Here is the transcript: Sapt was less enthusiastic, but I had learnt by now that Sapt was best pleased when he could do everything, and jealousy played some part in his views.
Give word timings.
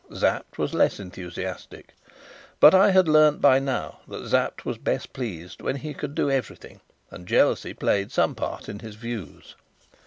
Sapt 0.11 0.57
was 0.57 0.73
less 0.73 0.99
enthusiastic, 0.99 1.93
but 2.59 2.73
I 2.73 2.89
had 2.89 3.07
learnt 3.07 3.39
by 3.39 3.59
now 3.59 3.99
that 4.07 4.27
Sapt 4.27 4.65
was 4.65 4.79
best 4.79 5.13
pleased 5.13 5.61
when 5.61 5.75
he 5.75 5.93
could 5.93 6.15
do 6.15 6.31
everything, 6.31 6.81
and 7.11 7.27
jealousy 7.27 7.75
played 7.75 8.11
some 8.11 8.33
part 8.33 8.67
in 8.67 8.79
his 8.79 8.95
views. 8.95 9.53